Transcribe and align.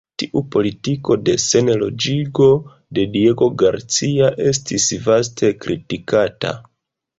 Tiu 0.21 0.41
politiko 0.53 1.17
de 1.27 1.35
Senloĝigo 1.43 2.47
de 2.99 3.05
Diego 3.17 3.51
Garcia 3.65 4.33
estis 4.55 4.91
vaste 5.07 5.55
kritikata. 5.63 6.59